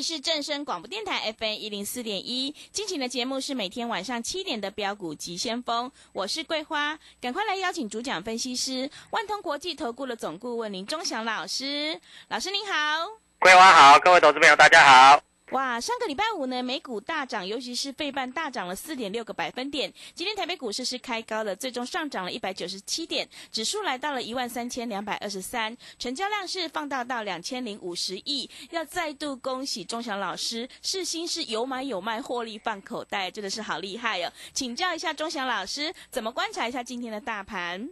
[0.00, 13.06] 是正声广播电台 FM 一零四点一，进行的节目是每天晚上七点的标股及先锋，我是桂花，赶快来邀请主讲分析师万通国际投顾的总顾问林忠祥老师，老师您好，
[13.38, 15.29] 桂花好，各位投资朋友大家好。
[15.50, 19.92] 哇，上个礼拜五呢，美股大涨，尤其是费半大涨了四点六个百分点。
[20.14, 28.48] 今天台北股市是开高的，最终上涨了一百九十七点，指数来到了一万三千两百二十三，成交量是放大到两千零五十亿。
[28.70, 34.32] 要再度恭喜钟祥老师，世新是有买有卖，获利放口袋，真的是好厉害哦！
[34.52, 37.90] 请教一下钟祥老师，怎么观察一下今天的大盘？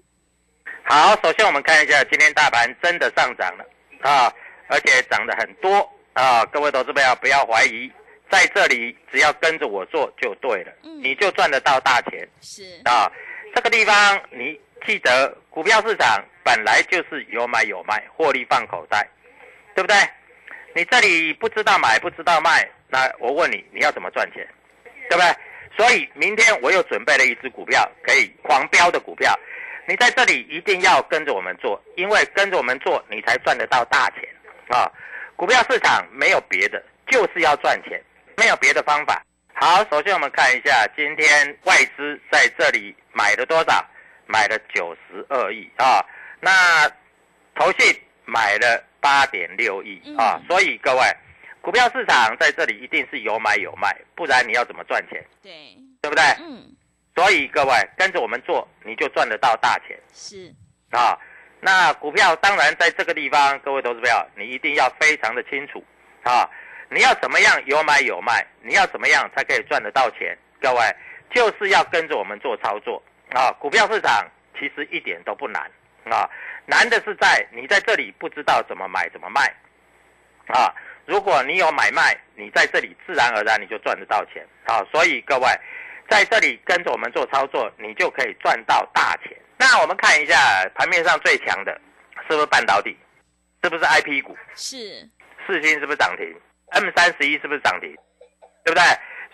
[0.84, 3.64] 好，首先我们看一下今天大盘真的上涨了
[4.08, 4.32] 啊，
[4.68, 5.90] 而且涨得很多。
[6.18, 7.88] 啊，各位投资朋友不要怀疑，
[8.28, 12.28] 在这里只要跟着我做就对了，你就赚得到大钱。
[12.40, 13.08] 是啊，
[13.54, 19.08] 这个地方你记得，股票市场本来就是有买有卖，获利放口袋，
[19.76, 19.96] 对不对？
[20.74, 24.44] 你这里不知道买不知道卖，那我问你，你要怎么赚钱？
[25.08, 25.32] 对不对？
[25.76, 29.32] 所以明天我又准备了一只股票，可以狂飙的股票，
[29.86, 34.28] 你在这里一定要跟着我们做，因为跟着我们做，你才赚得到大钱
[34.70, 34.90] 啊。
[35.38, 38.02] 股票市场没有别的，就是要赚钱，
[38.36, 39.24] 没有别的方法。
[39.54, 43.88] 好，首先我们看一下今天外资在这里买了多少？
[44.26, 46.04] 买了九十二亿啊。
[46.40, 46.90] 那
[47.54, 50.42] 投信买了八点六亿啊。
[50.48, 51.02] 所以各位，
[51.60, 55.24] 股票市场在这里一定是有买有卖，不然你要怎么赚钱？
[55.40, 55.52] 对，
[56.02, 56.24] 对不对？
[56.40, 56.66] 嗯。
[57.14, 59.96] 所以各位跟着我们做，你就赚得到大钱。
[60.12, 60.52] 是
[60.90, 61.16] 啊。
[61.60, 65.84] 那股票当然在这个地方，各位投资朋友，你一定要非常的清楚
[66.22, 66.48] 啊！
[66.88, 68.46] 你要怎么样有买有卖？
[68.62, 70.38] 你要怎么样才可以赚得到钱？
[70.60, 70.80] 各位
[71.34, 73.50] 就是要跟着我们做操作啊！
[73.58, 74.26] 股票市场
[74.58, 75.62] 其实一点都不难
[76.04, 76.30] 啊，
[76.64, 79.52] 难的是在你在这里不知道怎么买怎么卖
[80.46, 80.72] 啊！
[81.06, 84.84] 如果你有买卖，你在这里自然而然你就赚得到钱啊！
[84.92, 85.46] 所以各位
[86.08, 89.36] 在这里跟着我们做操作，你就可以赚到大钱。
[89.58, 90.36] 那我们看一下
[90.74, 91.72] 盘面上最强的，
[92.28, 92.96] 是不是半导体？
[93.62, 94.36] 是不是 I P 股？
[94.54, 94.76] 是。
[95.46, 96.24] 四星是不是涨停
[96.70, 97.92] ？M 三十一是不是涨停？
[98.64, 98.82] 对不对？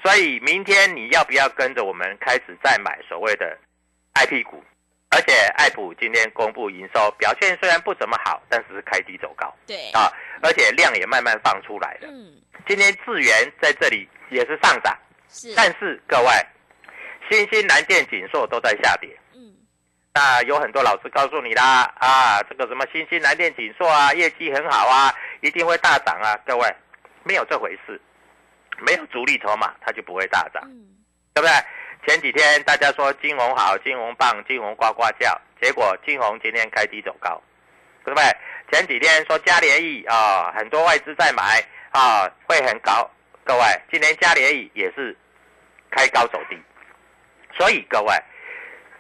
[0.03, 3.57] 所以明天你要不要跟着我们开始再买所谓的
[4.15, 4.65] I P 股？
[5.11, 9.55] 而且爱普今天公布营收表现虽然不怎么好，但是是开低走高。
[9.67, 9.91] 对。
[9.93, 10.11] 啊，
[10.43, 12.09] 而且量也慢慢放出来了。
[12.11, 12.35] 嗯。
[12.67, 14.97] 今天智源在这里也是上涨。
[15.29, 15.55] 是。
[15.55, 16.31] 但是各位，
[17.31, 19.11] 新兴、南电、锦硕都在下跌。
[20.17, 26.39] 那有很多老师告诉你啦，啊，这个什么新兴蓝电锦硕啊，业绩很好啊，一定会大涨啊。
[26.47, 26.73] 各位，
[27.25, 28.01] 没有这回事，
[28.79, 30.63] 没有主力筹码，它就不会大涨，
[31.35, 31.51] 对不对？
[32.07, 37.43] 前几天大家说金红好，金红棒，金红呱呱叫，结果金红今天开低走高，
[38.05, 38.25] 对不对？
[38.71, 41.61] 前几天说嘉联益啊，很多外资在买
[41.91, 43.11] 啊，会很高，
[43.43, 45.17] 各位，今天嘉联益也是
[45.91, 46.57] 开高走低，
[47.59, 48.15] 所以各位。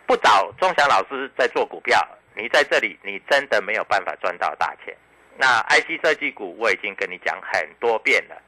[0.06, 1.98] 不找钟祥老师在做股票，
[2.34, 4.94] 你在这里你真的没有办法赚到大钱。
[5.36, 8.40] 那 IC 设计股我已经跟你讲很多遍了，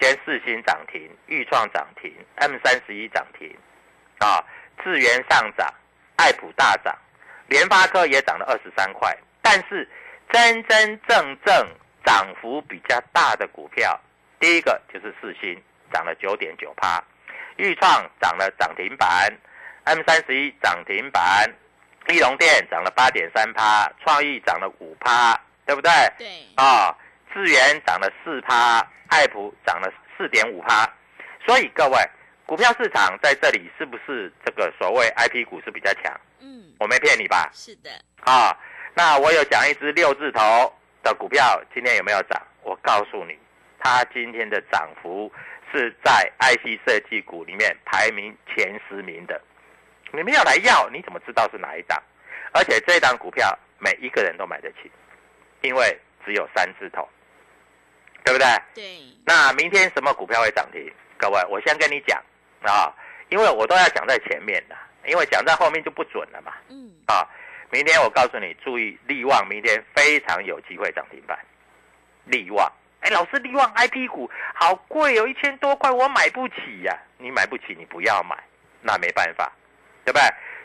[0.00, 3.54] 今天四星涨停，豫创涨停，M 三十一涨停，
[4.18, 4.42] 啊，
[4.82, 5.68] 智源上涨，
[6.16, 6.96] 爱普大涨，
[7.48, 9.16] 联发科也涨了二十三块。
[9.42, 9.88] 但是
[10.32, 11.68] 真真正正
[12.04, 13.98] 涨幅比较大的股票，
[14.38, 15.60] 第一个就是四星
[15.92, 17.02] 涨了九点九趴，
[17.56, 19.30] 豫创涨了涨停板。
[19.84, 21.50] M 三十一涨停板，
[22.06, 25.90] 利隆电涨了八点三趴，创意涨了五趴，对不对？
[26.18, 26.26] 对。
[26.56, 26.94] 啊，
[27.32, 30.88] 智源涨了四趴，爱普涨了四点五趴。
[31.46, 31.98] 所以各位，
[32.46, 36.12] 股票市场在这里是不是这个所谓 I P 股是比较强？
[36.40, 37.50] 嗯，我没骗你吧？
[37.52, 37.90] 是的。
[38.20, 38.56] 啊，
[38.94, 40.72] 那我有讲一只六字头
[41.02, 42.40] 的股票，今天有没有涨？
[42.62, 43.36] 我告诉你，
[43.78, 45.32] 它今天的涨幅
[45.72, 49.40] 是在 I C 设计股里面排名前十名的。
[50.12, 52.00] 你们要来要，你怎么知道是哪一档？
[52.52, 54.90] 而且这一档股票每一个人都买得起，
[55.62, 57.08] 因为只有三字头，
[58.24, 58.46] 对不对？
[58.74, 58.98] 对。
[59.24, 60.92] 那明天什么股票会涨停？
[61.16, 62.20] 各位，我先跟你讲
[62.62, 62.92] 啊，
[63.28, 64.76] 因为我都要讲在前面的，
[65.06, 66.52] 因为讲在后面就不准了嘛。
[66.68, 66.90] 嗯。
[67.06, 67.24] 啊，
[67.70, 71.38] 明天我告诉你，注意利旺，明天非常有机会涨停板。
[72.24, 72.70] 利旺，
[73.00, 76.98] 哎，老师，利旺 I P 股好贵哦，一千多块，我买不起呀。
[77.18, 78.36] 你买不起，你不要买，
[78.82, 79.52] 那没办法。
[80.04, 80.22] 对不对？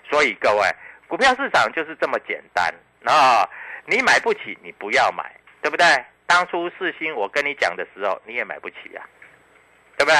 [0.09, 0.69] 所以各位，
[1.07, 2.73] 股票市场就是这么简单
[3.05, 3.47] 啊！
[3.85, 5.85] 你买不起，你不要买，对不对？
[6.27, 9.05] 当初四星我跟你讲的时候，你也买不起啊，
[9.97, 10.17] 对不对？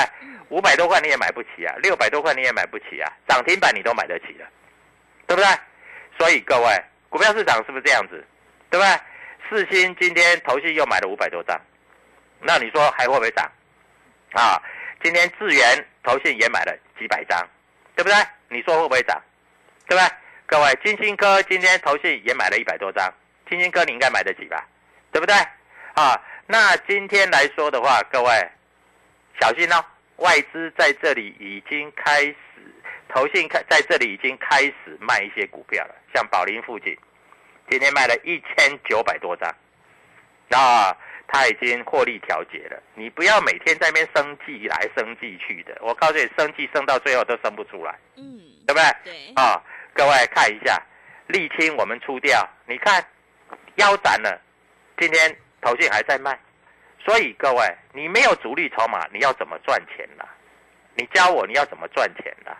[0.50, 4.48] 五百多块你也买不起啊，六百多块你也买不起啊，涨停板你都买得起了，
[5.28, 5.48] 对不对？
[6.18, 8.24] 所以各位，股票市场是不是这样子？
[8.70, 9.00] 对不对？
[9.50, 11.60] 四星今天投信又买了五百多张，
[12.40, 13.52] 那你说还会不会涨？
[14.34, 14.62] 啊，
[15.04, 17.48] 今天智源投信也买了几百张，
[17.96, 18.16] 对不对？
[18.56, 19.22] 你说会不会涨？
[19.88, 20.12] 对不对？
[20.48, 23.14] 各位，金星科今天投信也买了一百多张，
[23.50, 24.66] 金星科你应该买得起吧？
[25.12, 25.36] 对不对？
[25.96, 28.32] 啊，那今天来说的话，各位
[29.42, 29.84] 小心哦，
[30.18, 32.36] 外资在这里已经开始，
[33.10, 36.98] 投信开在这里已经开始卖一些股票了，像宝林附近，
[37.70, 39.54] 今天卖了一千九百多张，
[40.48, 40.96] 那
[41.28, 42.82] 他已经获利调节了。
[42.94, 48.84] 你不要每天在那边生计来生计去的，我告诉你，生计生到最后都生不出来，嗯，对不对？
[49.04, 49.62] 对，啊，
[49.94, 50.82] 各位看一下，
[51.30, 53.04] 沥青我们出掉，你看
[53.76, 54.40] 腰斩了，
[54.98, 56.40] 今天头信还在卖，
[57.04, 60.24] 所以各位，你没有主力筹码，你要怎么赚钱呢？
[60.96, 62.52] 你教我你要怎么赚钱呢？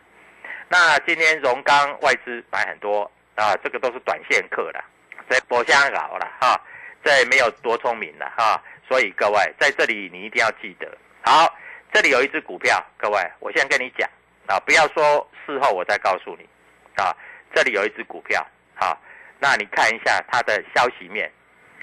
[0.68, 4.84] 那今天荣钢外资买很多啊，这个都是短线客了，
[5.30, 6.60] 这博香搞了哈。
[7.06, 8.60] 这没有多聪明的哈，
[8.90, 10.98] 所以各位在这里你一定要记得。
[11.22, 11.56] 好，
[11.94, 14.10] 这里有一只股票，各位，我先跟你讲
[14.48, 16.50] 啊，不要说事后我再告诉你
[16.96, 17.16] 啊。
[17.54, 18.44] 这里有一只股票，
[18.74, 19.00] 好，
[19.40, 21.32] 那你看一下它的消息面，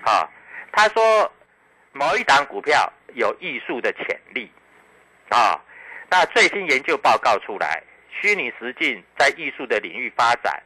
[0.04, 0.28] 啊，
[0.72, 1.32] 他说
[1.92, 4.50] 某一档股票有艺术的潜力，
[5.28, 5.58] 啊，
[6.10, 7.80] 那最新研究报告出来，
[8.10, 10.60] 虚拟实境在艺术的领域发展，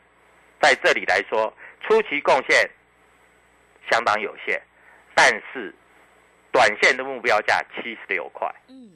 [0.62, 2.70] 在这里来说，初期贡献。
[3.90, 4.60] 相当有限，
[5.14, 5.74] 但是
[6.52, 8.90] 短线的目标价七十六块，嗯，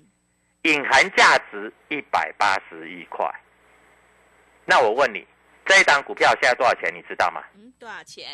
[0.62, 3.28] 隐含价值一百八十一块。
[4.64, 5.26] 那我问你，
[5.66, 6.90] 这一档股票现在多少钱？
[6.94, 7.42] 你知道吗？
[7.54, 8.26] 嗯，多少钱？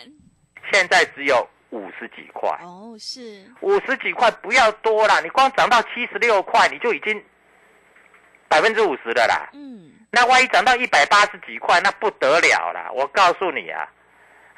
[0.72, 2.48] 现在只有五十几块。
[2.62, 5.20] 哦，是五十几块，不要多了。
[5.22, 7.24] 你光涨到七十六块，你就已经
[8.48, 9.48] 百分之五十的啦。
[9.52, 12.90] 嗯，那万一涨到一百八十几块，那不得了啦。
[12.92, 13.88] 我告诉你啊，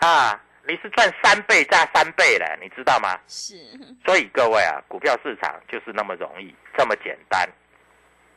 [0.00, 0.44] 啊。
[0.68, 3.18] 你是赚三倍加三倍了，你知道吗？
[3.26, 3.56] 是。
[4.04, 7.48] 所以各位啊，股票市场就是那么容易，这么简单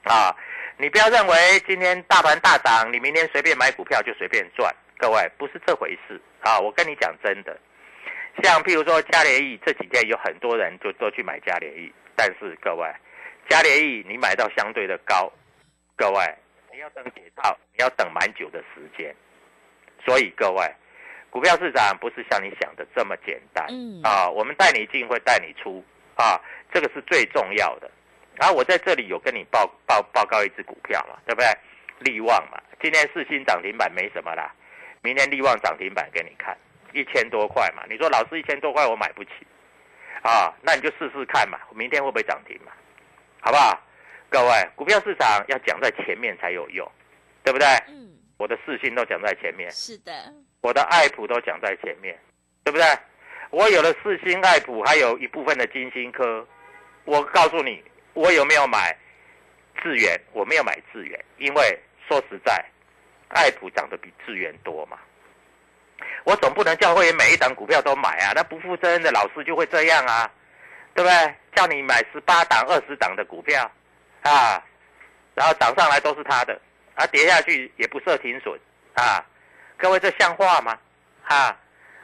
[0.04, 0.34] 啊！
[0.78, 4.74] 你不要认为今天大盘大涨，你明天随便买股票就随便赚。
[4.98, 6.58] 各位不是这回事啊！
[6.58, 7.60] 我跟你讲真的，
[8.42, 12.90] 像譬如说嘉联益这几天有很多人就都去买嘉联益，但是各位，
[13.50, 15.30] 嘉联益你买到相对的高，
[15.98, 16.34] 各位
[16.72, 19.14] 你要等解套，你要等蛮久的时间。
[20.06, 20.66] 所以各位。
[21.32, 25.84] 股票市场不是像你想的这么简单，嗯啊，我们带你进会带你出
[26.16, 26.40] 啊，
[26.74, 27.90] 这个是最重要的。
[28.36, 31.48] 然后我在这里有跟你报报报告一只股票嘛，对不对？
[32.00, 34.54] 利旺嘛，今天四星涨停板没什么啦，
[35.02, 36.58] 明天利旺涨停板给你看，
[36.94, 37.84] 一千多块嘛。
[37.90, 39.32] 你说老师一千多块我买不起
[40.24, 42.72] 啊，那你就试试看嘛，明天会不会涨停嘛？
[43.40, 43.80] 好不好？
[44.30, 46.90] 各位，股票市场要讲在前面才有用，
[47.44, 47.68] 对不对？
[47.88, 49.70] 嗯，我的四星都讲在前面。
[49.72, 50.12] 是的。
[50.62, 52.18] 我的爱普都讲在前面，
[52.64, 52.86] 对不对？
[53.50, 56.48] 我有了四星爱普，还有一部分的金星科。
[57.04, 58.96] 我告诉你，我有没有买
[59.82, 60.20] 智源？
[60.32, 62.64] 我没有买智源，因为说实在，
[63.30, 64.98] 爱普涨得比智源多嘛。
[66.24, 70.32] 我总不能叫会员每一档股票都买啊，那不负责任的老师就会这样啊，
[70.94, 71.36] 对不对？
[71.56, 73.70] 叫你买十八档、二十档的股票
[74.22, 74.64] 啊，
[75.34, 76.58] 然后涨上来都是他的，
[76.94, 78.58] 啊，跌下去也不设停损
[78.94, 79.26] 啊。
[79.82, 80.78] 各位，这像话吗？
[81.24, 81.58] 哈，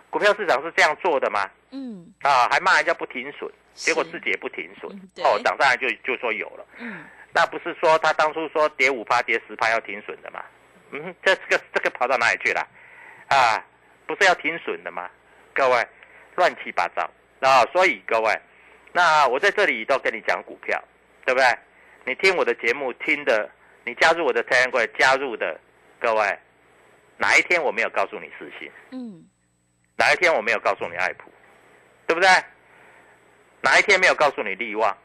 [0.09, 1.47] 股票市场是这样做的吗？
[1.69, 4.91] 嗯，啊，还骂人家不停损，结果自己也不停损，
[5.23, 6.65] 哦，涨上来就就说有了。
[6.79, 10.43] 嗯，那不是说他当初说跌五趴、跌十趴要停损的吗？
[10.91, 12.67] 嗯，这这个这个跑到哪里去了？
[13.27, 13.63] 啊，
[14.07, 15.07] 不是要停损的吗？
[15.53, 15.87] 各位，
[16.35, 17.07] 乱七八糟
[17.41, 17.63] 啊！
[17.71, 18.41] 所以各位，
[18.91, 20.81] 那我在这里都跟你讲股票，
[21.25, 21.47] 对不对？
[22.05, 23.49] 你听我的节目听的，
[23.83, 25.59] 你加入我的太阳会加入的
[25.99, 26.39] 各位。
[27.17, 28.71] 哪一天我没有告诉你四星？
[28.91, 29.25] 嗯，
[29.97, 31.31] 哪一天我没有告诉你爱普，
[32.05, 32.29] 对不对？
[33.61, 34.95] 哪一天没有告诉你利旺？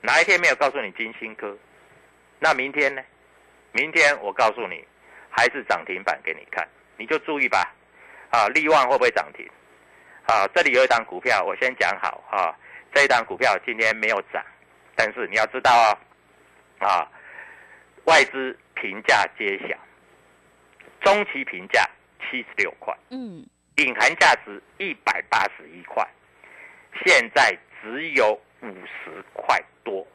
[0.00, 1.56] 哪一天没有告诉你金星科？
[2.38, 3.02] 那明天呢？
[3.72, 4.84] 明天我告诉你，
[5.30, 7.72] 还是涨停板给你看，你就注意吧。
[8.30, 9.48] 啊，利旺会不会涨停？
[10.26, 12.54] 啊，这里有一档股票，我先讲好啊。
[12.92, 14.44] 这一档股票今天没有涨，
[14.94, 15.98] 但是你要知道啊，
[16.86, 17.08] 啊，
[18.04, 19.76] 外资评价揭晓。
[21.04, 23.46] 中期评价七十六块，嗯，
[23.76, 26.04] 隐含价值一百八十一块，
[27.04, 28.32] 现在只有
[28.62, 30.06] 五十块多。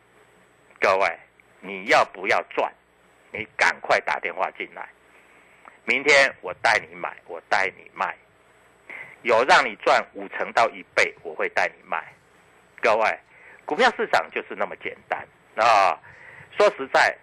[0.82, 1.20] 各位，
[1.62, 2.74] 你要不要赚？
[3.32, 4.90] 你赶快打电话进来。
[5.86, 8.16] 明天我带你买，我带你卖，
[9.22, 12.04] 有让你赚五成到一倍，我会带你卖。
[12.82, 13.20] 各位，
[13.66, 15.20] 股票市场就是那么简单
[15.56, 16.00] 啊！
[16.58, 17.16] 说实在，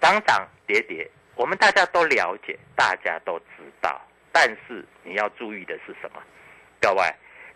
[0.00, 4.00] 涨涨跌跌，我们大家都了解，大家都知道。
[4.32, 6.22] 但是你要注意的是什么？
[6.80, 7.02] 各位，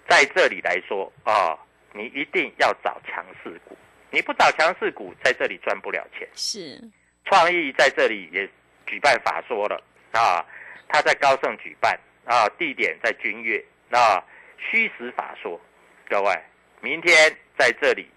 [0.08, 1.58] 在这里来说啊，
[1.92, 3.76] 你一定要找强势股。
[4.10, 6.26] 你不找强势股，在这里赚不了钱。
[6.34, 6.80] 是，
[7.24, 8.48] 创意在这里也
[8.86, 9.82] 举办法说了
[10.12, 10.44] 啊，
[10.88, 14.24] 他在高盛举办啊，地点在君悦啊，
[14.56, 15.60] 虚实法说。
[16.08, 16.34] 各位，
[16.80, 18.08] 明天在这里，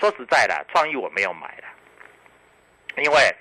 [0.00, 1.68] 说实在的，创意我没有买了，
[3.02, 3.36] 因为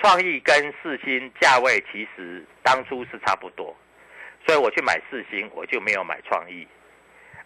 [0.00, 3.76] 创意跟四星价位其实当初是差不多，
[4.46, 6.66] 所以我去买四星，我就没有买创意，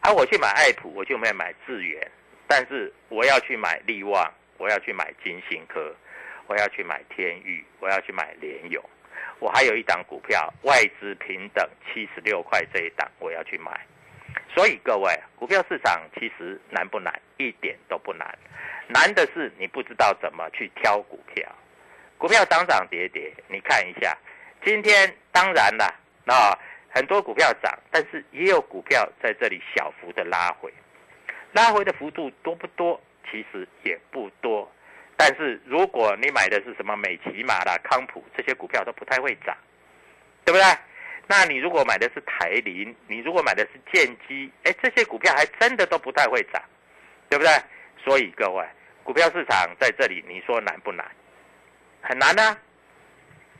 [0.02, 2.10] 而我去买爱普，我就没有买智源。
[2.46, 5.94] 但是我要去买利旺，我要去买金星科，
[6.46, 8.84] 我要去买天域，我要去买联勇，
[9.38, 13.80] 我还有一档股票外资平等七十六块这一档我要去买。
[14.54, 17.18] 所以各位，股票市场其实难不难？
[17.38, 18.38] 一点都不难，
[18.88, 21.50] 难的是你不知道怎么去挑股票。
[22.22, 24.16] 股票涨涨跌跌，你看一下，
[24.64, 25.92] 今天当然了，
[26.24, 26.56] 那
[26.88, 30.72] 很多股票涨，但是也有股票在这里小幅的拉回。
[31.50, 33.00] 拉回的幅度多不多？
[33.28, 34.70] 其实也不多，
[35.16, 39.56] 但是如果你买的是什么美骑马啦、康普这些股票都不太会涨，
[40.44, 40.64] 对不对？
[41.26, 46.62] 那你如果买的是台林，你如果买的是建基，哎，这些股票还真的都不太会涨，
[47.28, 47.52] 对不对？
[48.04, 48.64] 所以各位，
[49.02, 51.04] 股票市场在这里，你说难不难？
[52.02, 52.58] 很难啊！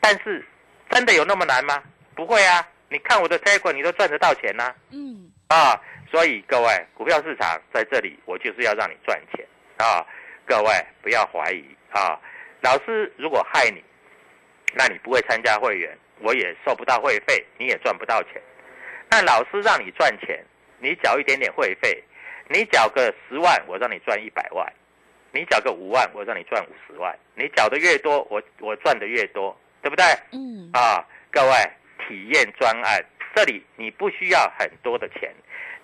[0.01, 0.45] 但是
[0.91, 1.83] 真的有那么难吗？
[2.15, 2.69] 不会啊！
[2.89, 4.75] 你看我的结果，你都赚得到钱呐。
[4.91, 5.31] 嗯。
[5.49, 5.81] 啊。
[6.11, 9.47] 所以各位，股票市场在这里，我就是要让你赚钱
[9.79, 10.05] 啊！
[10.45, 10.71] 各位
[11.01, 12.21] 不要怀疑啊！
[12.61, 13.83] 老师如果害你，
[14.75, 18.43] 那你不会参加会员，我也收不到会费，你也赚不到钱。
[19.11, 20.45] 那老师让你赚钱，
[20.81, 22.05] 你缴一点点会费，
[22.49, 24.67] 你缴个十万，我让你赚一百万；
[25.33, 27.19] 你缴个五万，我让你赚五十万。
[27.35, 30.05] 你缴的越多，我我赚的越多，对不对？
[30.33, 30.71] 嗯。
[30.73, 31.53] 啊，各位，
[32.07, 35.33] 体验专案，这里你不需要很多的钱。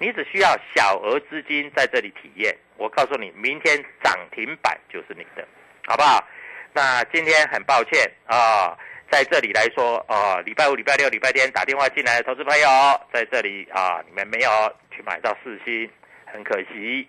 [0.01, 5.45] 你只需要小额资金在这里体验，我告诉你，明天涨停板就是你的，
[5.87, 6.25] 好不好？
[6.73, 8.79] 那今天很抱歉啊，
[9.11, 12.69] 在这里来说，啊，礼拜五、礼拜六、礼拜天打电话进来的投资朋友，
[13.13, 14.51] 在这里啊，你们没有
[14.95, 15.91] 去买到四星，
[16.27, 17.09] 很可惜，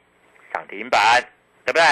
[0.51, 1.22] 涨停板，
[1.65, 1.84] 对不对？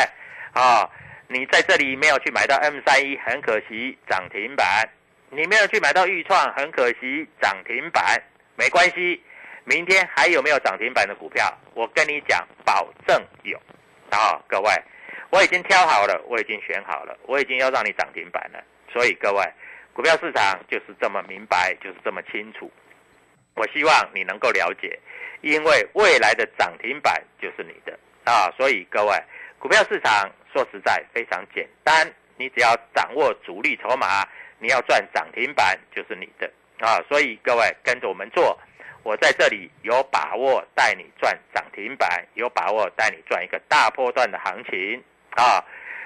[0.54, 0.90] 啊，
[1.28, 4.88] 你在这里没有去买到 M 三一，很可惜，涨停板，
[5.30, 8.22] 你没有去买到豫创，很可惜，涨停板，
[8.56, 9.22] 没关系。
[9.66, 11.54] 明天还有没有涨停板的股票？
[11.74, 13.62] 我跟你讲，保证有。
[14.10, 14.72] 啊，各位，
[15.30, 18.64] 我已经挑好了，我已经选好了，我已经要让你涨停板了。
[18.94, 19.44] 所以各位，
[19.92, 22.72] 股票市场就是这么明白，就是这么清楚。
[23.56, 24.98] 我希望你能够了解，
[25.42, 28.50] 因为未来的涨停板就是你的啊。
[28.56, 29.22] 所以各位，
[29.60, 34.28] 股票市场说实在非常简单，你只要掌握主力筹码，
[34.60, 36.50] 你要赚涨停板就是你的
[36.80, 37.02] 啊。
[37.10, 38.58] 所以各位跟着我们做。
[39.04, 45.64] 我在这里有把握带你赚涨停板，有把握带你赚一个大波段的行情啊！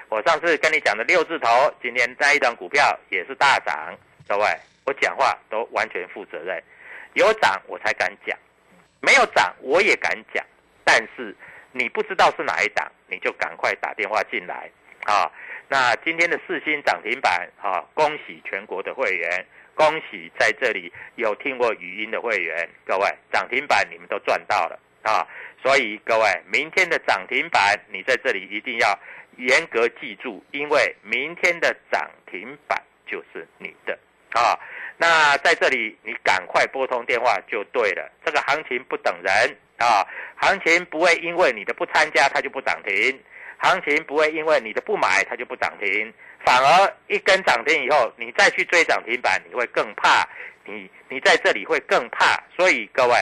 [0.08, 3.92] 我上次跟你讲的六字头，今天在一档股票也是大涨，
[4.28, 4.46] 各位，
[4.84, 6.62] 我讲话都完全负责任，
[7.14, 8.38] 有涨我才敢讲，
[9.00, 10.44] 没有涨我也敢讲，
[10.84, 11.34] 但是
[11.72, 14.70] 你不知道是哪一档，你就赶快打电话进来
[15.04, 15.30] 啊！
[15.68, 19.46] 那今天的四星涨停板啊，恭喜全国的会员。
[19.74, 25.26] 恭喜在这里有听过语音的会员，各位涨停板你们都赚到了啊！
[25.62, 28.98] 所以各位明天的涨停板你在这里一定要
[29.36, 33.98] 严格记住，因为明天的涨停板就是你的
[34.32, 34.58] 啊！
[35.02, 38.08] 那在这里你赶快拨通电话就对了。
[38.24, 40.06] 这个行情不等人啊，
[40.36, 43.20] 行情不会因为你的不参加它就不涨停，
[43.58, 46.14] 行情不会因为你的不买它就不涨停。
[46.46, 50.24] 反而一根涨停以后，你再去追涨停板，你会更怕。
[50.64, 52.40] 你你在这里会更怕。
[52.56, 53.16] 所以各位，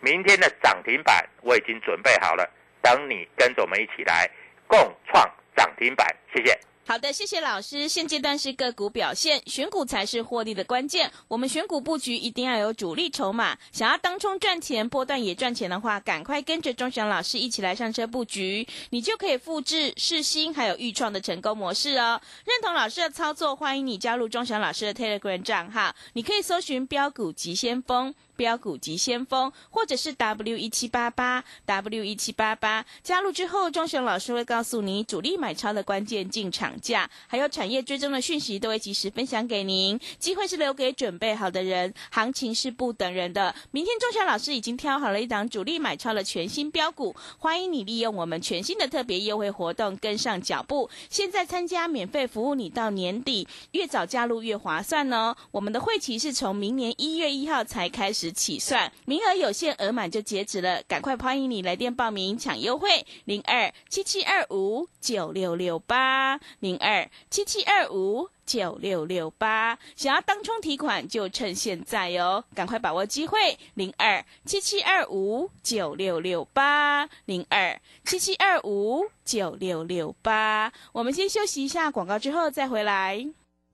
[0.00, 2.48] 明天的涨停板我已经准备好了，
[2.80, 4.26] 等你跟着我们一起来
[4.66, 4.78] 共
[5.12, 6.06] 创涨停板。
[6.34, 6.58] 谢谢。
[6.88, 7.88] 好的，谢谢老师。
[7.88, 11.10] 现阶段是个股表现，选股才是获利的关键。
[11.26, 22.20] 我们选股布局一定要有主力筹码，想要当冲赚钱、波段也赚钱的话，赶快跟着钟祥老师一起来上车布局，你就可以复制世新还有预创的成功模式哦。
[22.44, 28.14] 认同老师的操作，欢迎你加入钟祥老师的 Telegram 账号，你可以搜寻标股急先锋。
[28.36, 39.98] 标股及先锋，或者是 W 一七八八 W 一七八八，加入之后，钟雄老师会告诉你主力买超的关键进场价，还有产业追踪的讯息，都会及时分享给您。
[40.18, 43.54] 机会是留给准备好的人，行情是不等人的。
[43.70, 50.88] 明天钟祥老师已经挑好了一档主力买超的全新标股，欢迎你利用我们全新的特别优惠活动跟上脚步。
[51.08, 55.34] 现在参加免费服务，你到年底越早加入越划算哦。
[55.50, 83.26] 我们的会期是从明年一月一号才开始起算，名额有限，额满就截止了，赶快欢迎你来电报名抢优惠，零二七七二五九六六八零二七七二五九六六八，想要当冲提款就趁现在哦，赶快把握机会，零二七七二五九六六八零二七七二五九六六八，我们先休息一下广告，之后再回来。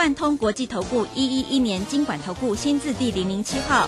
[0.00, 3.86] 万通国际投顾一一一年经管投顾新字第零零七号。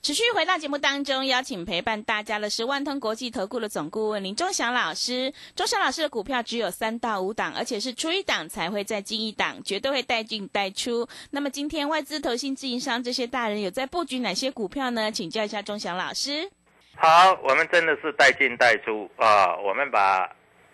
[0.00, 5.34] 持续回到节目当中，邀请陪伴大家的是万通国际投顾的总顾问林忠祥老师。
[5.56, 11.08] 忠祥老师的股票只有三到五档，而且是出一档才会再进一档，绝对会带进带出。
[11.32, 15.10] 那么今天外资、投信、自营商这些大人有在布局哪些股票呢？
[15.10, 16.48] 请教一下忠祥老师。
[16.94, 19.56] 好，我们真的是带进带出啊！
[19.56, 20.24] 我们把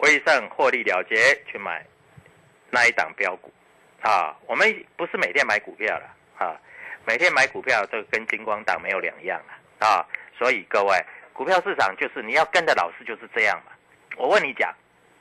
[0.00, 1.16] 威盛获利了结
[1.50, 1.86] 去买
[2.70, 3.50] 那一档标股
[4.02, 4.36] 啊！
[4.46, 6.54] 我们不是每天买股票了啊！
[7.04, 9.86] 每天买股票，这跟金光党没有两样了！
[9.86, 13.72] 啊，所以各位，股票市场就是你要跟的老师就是这样嘛。
[14.16, 14.72] 我问你讲，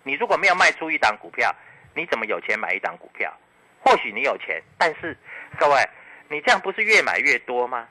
[0.03, 1.53] 你如果没有卖出一档股票，
[1.95, 3.33] 你怎么有钱买一档股票？
[3.79, 5.17] 或许你有钱，但是
[5.57, 5.75] 各位，
[6.29, 7.87] 你这样不是越买越多吗？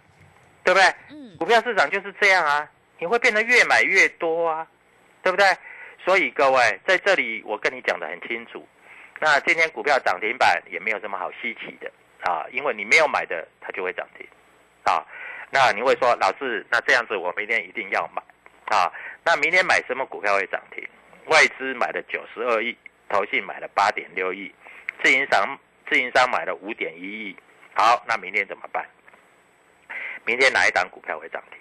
[0.62, 0.94] 对不对？
[1.10, 1.36] 嗯。
[1.38, 4.66] 股票市场就是这样啊，你会变得越买越多啊，
[5.22, 5.46] 对不对？
[6.04, 8.66] 所以各位在这里，我跟你讲的很清楚。
[9.20, 11.90] 那今天股票涨停板也没有什么好稀奇的。
[12.22, 14.26] 啊，因为你没有买的，它就会涨停，
[14.82, 15.04] 啊，
[15.50, 18.22] 那你会说老师，那这样子我明天一定要买，
[18.76, 18.90] 啊，
[19.22, 20.82] 那明天买什么股票会涨停？
[21.26, 22.76] 外资买了九十二亿，
[23.08, 24.52] 投信买了八点六亿，
[25.04, 25.56] 自营商
[25.88, 27.36] 自营商买了五点一亿，
[27.74, 28.84] 好，那明天怎么办？
[30.24, 31.60] 明天哪一档股票会涨停？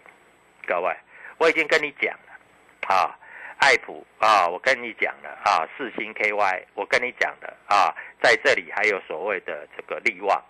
[0.65, 0.95] 各位，
[1.37, 3.19] 我已经跟你讲了，啊。
[3.57, 10.43] 爱普啊，我跟你讲了啊，四星 KY，我跟你讲的啊，在这里还有所谓的这个利旺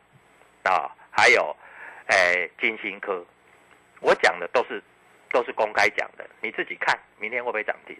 [0.63, 1.55] 啊，还有
[2.07, 3.23] 诶金星科，
[4.01, 4.83] 我讲的都是
[5.29, 7.95] 都是公开讲的，你自己看，明天会不会涨停？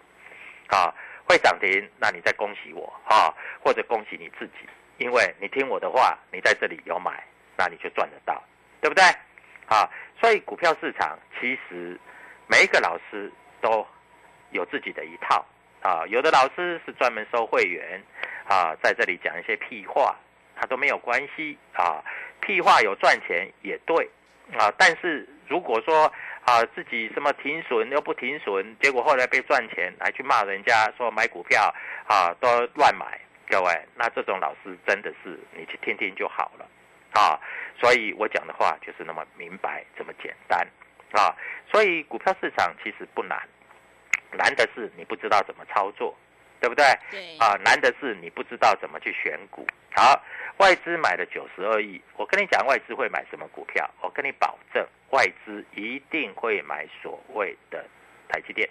[0.68, 0.94] 啊，
[1.26, 7.24] 会涨停，那你再恭喜我啊，或者恭喜你自己，因为你听我的话，你在这里有买，
[7.56, 8.44] 那你就赚得到，
[8.82, 9.04] 对不对？
[9.68, 9.90] 啊，
[10.20, 11.98] 所以股票市场其实
[12.48, 13.86] 每一个老师都。
[14.56, 15.46] 有自己的一套
[15.84, 18.02] 啊，有的老师是专门收会员
[18.48, 20.16] 啊，在这里讲一些屁话，
[20.56, 22.02] 他都没有关系啊。
[22.40, 24.10] 屁话有赚钱也对
[24.58, 26.12] 啊，但是如果说
[26.46, 31.74] 啊自己什么停损又不停损，结果后来被赚钱，还去骂人家说买股票
[32.08, 36.66] 啊都乱买，各位，那这种老师真的是你去听听就好了
[37.20, 37.40] 啊。
[37.80, 40.66] 所以我讲的话就是那么明白，这么简单
[41.12, 41.36] 啊。
[41.72, 43.38] 所以股票市场其实不难。
[44.38, 46.16] 难的是你不知道怎么操作，
[46.60, 46.86] 对不对？
[47.12, 49.66] 对啊，难的是你不知道怎么去选股。
[49.96, 50.22] 好，
[50.58, 53.90] 外资买了九十二亿，我跟你讲，外资会买什么股票？
[54.02, 57.86] 我跟你保证，外资一定会买所谓的
[58.28, 58.70] 台积电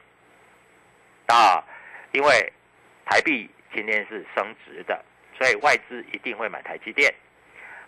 [1.26, 1.64] 啊，
[2.12, 2.52] 因为
[3.06, 5.02] 台币今天是升值的，
[5.38, 7.12] 所以外资一定会买台积电。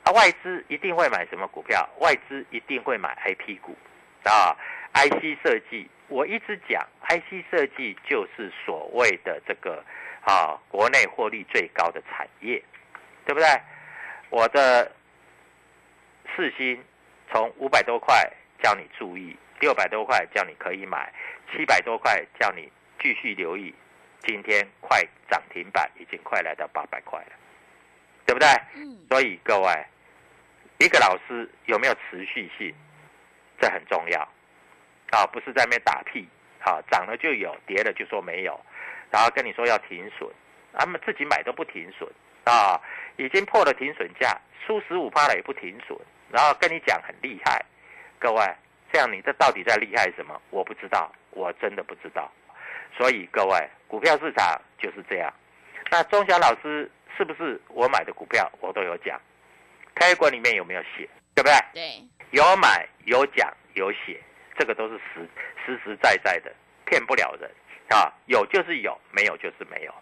[0.05, 1.87] 啊，外资一定会买什么股票？
[1.99, 3.77] 外资一定会买 IP 股
[4.25, 4.57] 啊
[4.95, 5.91] ，IC 设计。
[6.09, 9.85] 我一直讲，IC 设计就是所谓的这个
[10.25, 12.63] 啊，国内获利最高的产业，
[13.25, 13.47] 对不对？
[14.31, 14.91] 我的
[16.35, 16.83] 四星
[17.31, 18.29] 从五百多块
[18.63, 21.13] 叫你注意，六百多块叫你可以买，
[21.53, 23.75] 七百多块叫你继续留意，
[24.23, 27.33] 今天快涨停板，已经快来到八百块了，
[28.25, 28.49] 对不对？
[28.75, 28.99] 嗯。
[29.09, 29.87] 所以各位，
[30.79, 32.73] 一个老师有没有持续性，
[33.61, 34.29] 这很重要。
[35.11, 36.29] 啊，不是在那边打屁，
[36.61, 38.61] 啊，涨了就有，跌了就说没有，
[39.11, 40.29] 然后跟你说要停损，
[40.73, 42.09] 他们自己买都不停损，
[42.45, 42.81] 啊，
[43.17, 45.99] 已经破了停损价，输十五趴了也不停损，
[46.31, 47.65] 然后跟你讲很厉害，
[48.19, 48.43] 各位，
[48.93, 50.41] 这样你这到底在厉害什么？
[50.51, 52.31] 我不知道，我真的不知道，
[52.97, 55.33] 所以各位，股票市场就是这样。
[55.91, 59.21] 那钟祥老师是不是我买的股票我都有讲？
[59.95, 61.09] 开馆里面有没有写？
[61.35, 61.55] 对不对？
[61.73, 64.21] 对，有买有讲有写，
[64.59, 65.29] 这个都是实
[65.65, 66.53] 实实在在的，
[66.85, 67.51] 骗不了人
[67.89, 68.13] 啊。
[68.27, 69.95] 有就是有，没有就是没有。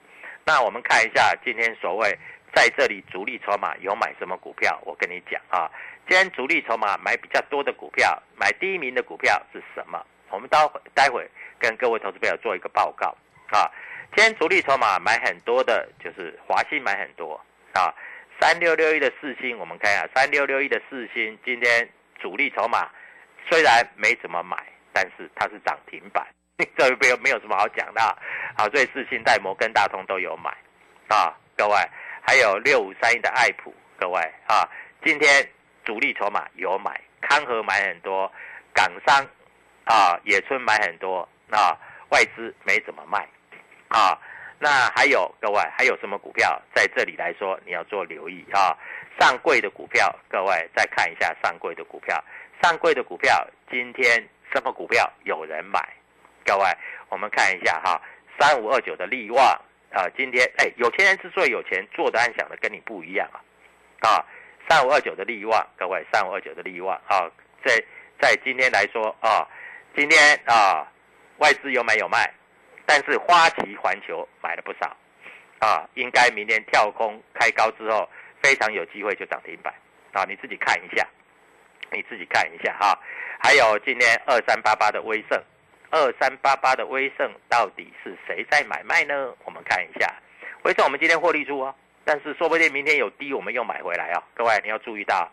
[0.45, 2.19] 那我们看一下今天所谓
[2.55, 4.79] 在这里主力筹码有买什么股票？
[4.85, 5.71] 我跟你讲啊，
[6.09, 10.05] 今天主力筹码买比较多的股票，买第一名的股票是什么？
[10.31, 10.59] 我们待
[10.95, 13.17] 待会跟各位投资朋友做一个报告
[13.51, 13.71] 啊。
[14.15, 17.41] 今天主力筹码买很多的，就是华信买很多
[17.73, 17.95] 啊。
[18.41, 21.89] 三六六一的四星，我们看一下三六六一的四星，今天
[22.21, 22.91] 主力筹码
[23.49, 24.57] 虽然没怎么买，
[24.93, 26.27] 但是它是涨停板，
[26.77, 28.69] 这没有没有什么好讲的啊。
[28.73, 30.51] 所以四星、戴摩跟大通都有买
[31.09, 31.77] 啊，各位
[32.27, 34.69] 还有六五三一的爱普，各位啊，
[35.05, 35.47] 今天
[35.85, 38.31] 主力筹码有买，康和买很多，
[38.73, 39.27] 港商
[39.85, 41.77] 啊，野村买很多啊，
[42.11, 43.29] 外资没怎么卖。
[43.89, 44.19] 啊，
[44.59, 48.77] 那还有各位还有什么股票在这里来说你要做留意啊？
[49.21, 52.25] 上柜的股票，各位再看一下上柜的股票，
[52.65, 55.79] 上柜的股票今天什么股票有人买？
[56.47, 56.65] 各位，
[57.11, 58.01] 我们看一下哈，
[58.41, 59.45] 三五二九的利旺
[59.93, 63.29] 啊，今天哎，有钱人之所以有钱，做的安想的跟你不一样
[64.01, 64.25] 啊，啊，
[64.67, 67.31] 三五二九的利旺，各位三五二九的利旺啊，
[67.63, 67.85] 在
[68.19, 69.47] 在今天来说啊，
[69.95, 70.91] 今天啊，
[71.41, 72.33] 外资有买有卖。
[72.87, 74.97] 但是花旗环球买了不少，
[75.59, 78.09] 啊，应该明天跳空开高之后，
[78.43, 79.75] 非常有机会就涨停板，
[80.13, 81.07] 啊，你自己看一下，
[81.91, 82.99] 你自己看一下哈。
[83.39, 85.43] 还有今天二三八八的威盛，
[85.91, 89.33] 二三八八的威盛到底是谁在买卖呢？
[89.45, 90.13] 我们看一下，
[90.65, 94.23] 威盛我们今天获利出哦，但是说不定明天有低我们又买回来啊。
[94.35, 95.31] 各位你要注意到，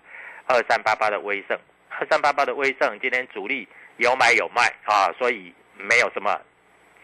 [0.48, 1.58] 二三八八的威盛，
[1.90, 6.40] 二三八八的威盛今天主力有买有卖啊，所以没有什么。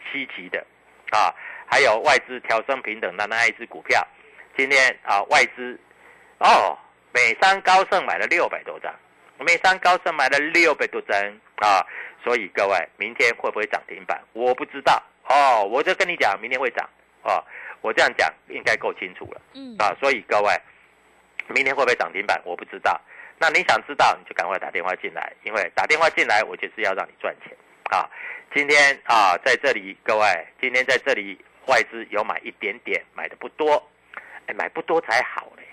[0.09, 0.65] 稀奇的，
[1.09, 4.01] 啊，还有外资调升平等的那一只股票，
[4.55, 5.77] 今天啊外资，
[6.37, 6.77] 哦，
[7.13, 8.95] 美商高盛买了六百多张，
[9.39, 11.17] 美商高盛买了六百多张
[11.57, 11.85] 啊，
[12.23, 14.21] 所以各位明天会不会涨停板？
[14.33, 16.89] 我不知道哦，我就跟你讲，明天会涨
[17.23, 17.43] 哦，
[17.81, 20.53] 我这样讲应该够清楚了，嗯啊，所以各位
[21.47, 22.41] 明天会不会涨停板？
[22.43, 22.99] 我不知道，
[23.37, 27.55] 那你想知道你就赶快打电话进来，因为打电话进来我就是要让你赚钱
[27.91, 28.09] 啊。
[28.53, 33.87] 今天啊，在这里，各位，今天在这里，外资有买一点点，买的不多，
[34.47, 35.63] 哎，买不多才好嘞。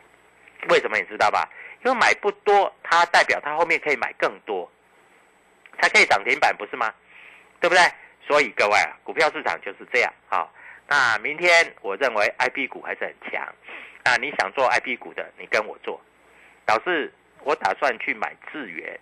[0.69, 1.49] 为什么你知道吧？
[1.85, 4.71] 因为买不多，它代表它后面可以买更多，
[5.81, 6.93] 才可以涨停板，不是吗？
[7.61, 7.83] 对不对？
[8.27, 10.49] 所以各位啊，股票市场就是这样啊。
[10.89, 13.47] 那明天我认为 I P 股还是很强
[14.05, 14.17] 那。
[14.17, 16.01] 你想做 I P 股的，你跟我做。
[16.67, 18.99] 老师，我打算去买智源，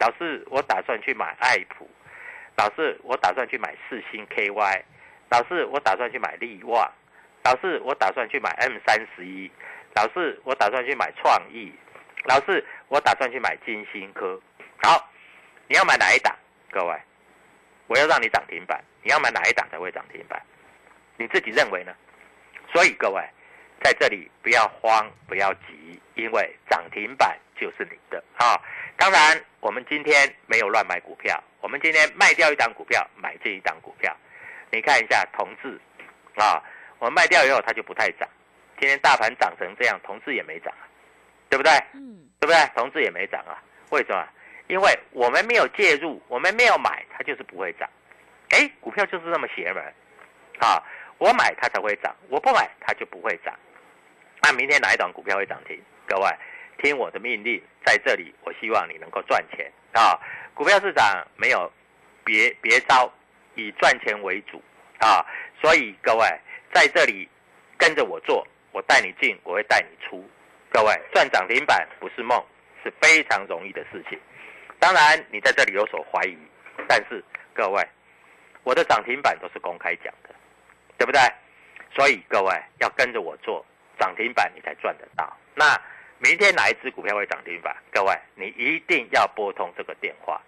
[0.00, 1.88] 老师，我打算去买爱普。
[2.56, 4.82] 老师，我打算去买四星 KY。
[5.30, 6.90] 老师，我打算去买利旺。
[7.44, 9.48] 老师，我打算去买 M 三十一。
[9.94, 11.72] 老师，我打算去买创意。
[12.24, 14.40] 老师，我打算去买金星科。
[14.82, 15.08] 好，
[15.66, 16.34] 你要买哪一档？
[16.70, 16.94] 各位，
[17.86, 18.82] 我要让你涨停板。
[19.02, 20.40] 你要买哪一档才会涨停板？
[21.16, 21.94] 你自己认为呢？
[22.72, 23.22] 所以各位，
[23.82, 28.60] 在这里不要慌，不要急，因为涨停板就是你的啊。
[28.96, 31.42] 当然，我们今天没有乱买股票。
[31.60, 34.14] 我们今天卖掉一档股票，买这一档股票。
[34.70, 35.80] 你看一下同志，
[36.36, 36.62] 啊，
[36.98, 38.28] 我卖掉以后它就不太涨。
[38.78, 40.84] 今天大盘涨成这样，同志也没涨啊，
[41.48, 41.72] 对不对？
[41.94, 42.56] 嗯，对不对？
[42.74, 43.62] 同志也没涨啊。
[43.90, 44.26] 为什么？
[44.68, 47.88] 因为我们没有介入，我们没有买，它就是不会涨。
[48.50, 49.82] 哎，股票就是那么邪门，
[50.60, 50.82] 啊，
[51.18, 53.54] 我买它才会涨，我不买它就不会涨。
[54.42, 55.80] 那明天哪一档股票会涨停？
[56.06, 56.30] 各位？
[56.80, 60.16] 听我的命令，在这里，我希望你能够赚钱啊！
[60.54, 61.68] 股票市场没有
[62.24, 63.12] 别别招，
[63.56, 64.62] 以赚钱为主
[65.00, 65.26] 啊！
[65.60, 66.24] 所以各位
[66.72, 67.28] 在这里
[67.76, 70.24] 跟着我做，我带你进，我会带你出。
[70.70, 72.44] 各位赚涨停板不是梦，
[72.82, 74.18] 是非常容易的事情。
[74.78, 76.38] 当然你在这里有所怀疑，
[76.86, 77.86] 但是各位
[78.62, 80.34] 我的涨停板都是公开讲的，
[80.96, 81.20] 对不对？
[81.94, 83.64] 所以各位要跟着我做
[83.98, 85.36] 涨停板，你才赚得到。
[85.54, 85.80] 那。
[86.20, 87.76] 明天哪一只股票会涨停板？
[87.92, 90.42] 各位，你一定要拨通这个电话，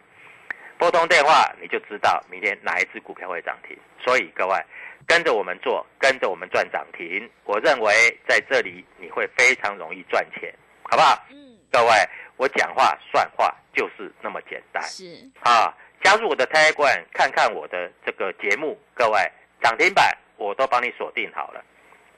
[0.76, 3.78] 拨通电话你就知道明天哪一只股票会涨停。
[4.04, 4.60] 所以各位
[5.06, 7.28] 跟着我们做，跟着我们赚涨停。
[7.44, 7.92] 我认为
[8.28, 11.24] 在这里你会非常容易赚钱，好不好？
[11.30, 11.58] 嗯。
[11.70, 11.90] 各位，
[12.36, 14.82] 我讲话算话就是那么简单。
[14.84, 15.04] 是
[15.42, 18.78] 啊，加入我的 Telegram，看看我的这个节目。
[18.94, 19.20] 各位，
[19.62, 21.64] 涨停板我都帮你锁定好了，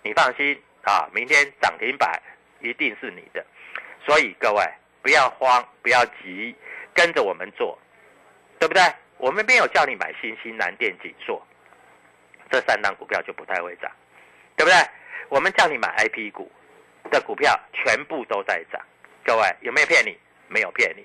[0.02, 1.08] 你放心啊。
[1.12, 2.20] 明天涨停板。
[2.64, 3.44] 一定是你的，
[4.06, 4.64] 所以各位
[5.02, 6.54] 不要慌，不要急，
[6.94, 7.76] 跟着我们做，
[8.60, 8.80] 对不对？
[9.18, 11.44] 我们没有叫你买新兴南电、锦硕，
[12.52, 13.90] 这三档股票就不太会涨，
[14.56, 14.76] 对不对？
[15.30, 16.52] 我们叫你买 I P 股
[17.10, 18.78] 的股票，全部都在涨。
[19.24, 20.14] 各位有没有骗你？
[20.48, 21.02] 没有骗你。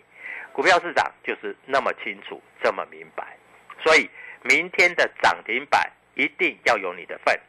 [0.51, 3.37] 股票市场就是那么清楚，这么明白。
[3.81, 4.09] 所以
[4.41, 7.39] 明天的涨停板一定要有你的份。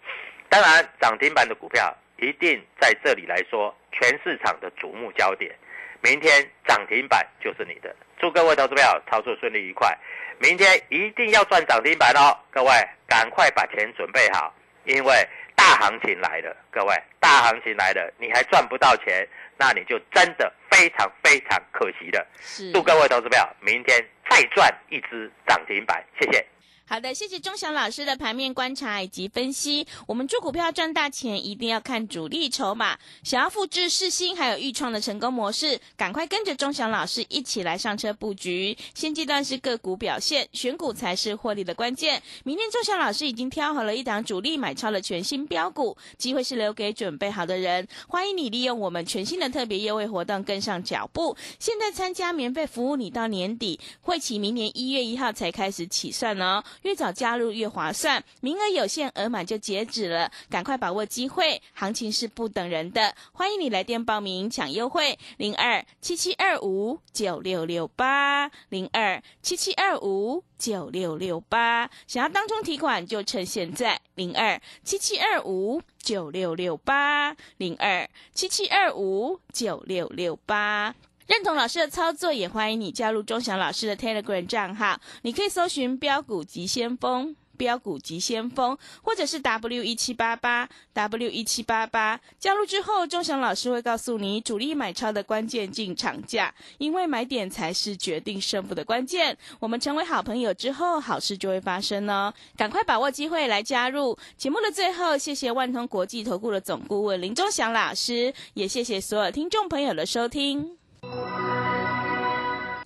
[0.48, 5.52] 当然，涨停板的股票一定在这里来说，全市场的瞩目焦点。
[6.00, 7.94] 明天涨停板就是你的。
[8.18, 9.96] 祝各位投资票操作顺利愉快。
[10.40, 12.70] 明天一定要赚涨停板哦，各位
[13.08, 16.56] 赶快把钱准备好，因为大行情来了。
[16.70, 22.24] 各位，大行情来了，你还赚不到钱，那你就真的非常非常可惜了。
[22.72, 26.46] 祝各位投资票明天再赚一只涨停板，谢谢。
[26.90, 29.86] 好的，谢谢钟祥老师的盘面观察以及分析。
[30.06, 32.98] 我们做股票赚大钱，一定要看主力筹码。
[33.22, 38.74] 想要复制世新还有豫创的成功模式，赶快跟着钟祥老师一起来上车布局。
[38.94, 42.22] 现阶段是个股表现，选股才是获利的关键。
[42.42, 47.86] 明天钟祥老师已经挑好了一档主力买超的全新标股，机会是留给准备好的人。
[48.08, 51.36] 欢迎你利用我们全新的特别优惠活动跟上脚步。
[51.58, 56.64] 现在参加免费服务，你到年底会期明年一月一号才开始起算哦。
[56.82, 80.94] 越早加入越划算，名额有限，额满就截止了，赶快把握机会，行情是不等人的，欢迎你来电报名抢优惠，零二七七二五九六六八，零二七七二五九六六八，想要当中提款就趁现在，零二七七二五九六六八，零二七七二五九六六八。
[81.28, 84.98] 认同老师的操作，也欢迎你加入钟祥老师的 Telegram 账号。
[85.20, 92.18] 你可以搜寻“标股急先锋”、“标股急先锋”，或者是 W 一七八八 W 一七八八。
[92.38, 99.36] 加入之后，钟祥老师会告诉你主力买超的关键进场价，因为买点才是决定胜负的关键。
[99.60, 102.32] 我们成为好朋友之后，好事就会发生哦！
[102.56, 104.16] 赶快把握机会来加入。
[104.38, 110.77] 节目的最后，谢谢万通国际投顾的总顾问林钟祥老师，也谢谢所有听众朋友的收听。